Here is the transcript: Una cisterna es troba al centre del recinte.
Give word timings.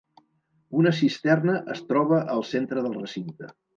Una 0.83 0.93
cisterna 0.99 1.57
es 1.75 1.83
troba 1.91 2.23
al 2.37 2.43
centre 2.55 2.85
del 2.87 2.97
recinte. 3.03 3.53